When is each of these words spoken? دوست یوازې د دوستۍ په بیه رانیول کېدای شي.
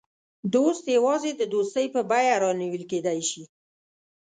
دوست 0.53 0.83
یوازې 0.97 1.31
د 1.35 1.41
دوستۍ 1.53 1.85
په 1.95 2.01
بیه 2.09 2.35
رانیول 2.43 2.83
کېدای 2.91 3.19
شي. 3.29 3.43